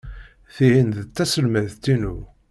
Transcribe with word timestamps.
Tihin 0.55 0.89
d 0.95 0.97
taselmadt-inu. 1.15 2.15